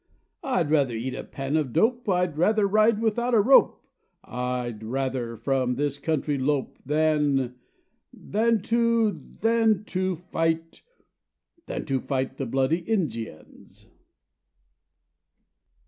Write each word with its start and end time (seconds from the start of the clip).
I'd 0.41 0.71
rather 0.71 0.95
eat 0.95 1.13
a 1.13 1.23
pan 1.23 1.55
of 1.55 1.73
dope, 1.73 2.09
I'd 2.09 2.35
rather 2.35 2.65
ride 2.67 2.99
without 2.99 3.35
a 3.35 3.39
rope, 3.39 3.85
I'd 4.23 4.83
rather 4.83 5.35
from 5.37 5.75
this 5.75 5.99
country 5.99 6.39
lope, 6.39 6.79
Than 6.83 7.53
Than 8.11 8.63
to 8.63 9.11
Than 9.11 9.83
to 9.83 10.15
fight 10.15 10.81
Than 11.67 11.85
to 11.85 11.99
fight 11.99 12.37
the 12.37 12.47
bloody 12.47 12.79
In 12.79 13.09
ji 13.09 13.29
ans. 13.29 13.91